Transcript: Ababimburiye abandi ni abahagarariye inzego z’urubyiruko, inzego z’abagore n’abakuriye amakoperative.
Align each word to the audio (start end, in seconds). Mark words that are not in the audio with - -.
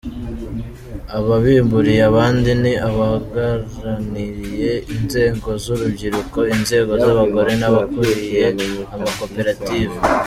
Ababimburiye 1.17 2.01
abandi 2.11 2.49
ni 2.61 2.73
abahagarariye 2.87 4.71
inzego 4.93 5.47
z’urubyiruko, 5.63 6.39
inzego 6.55 6.91
z’abagore 7.03 7.51
n’abakuriye 7.61 8.45
amakoperative. 8.93 9.95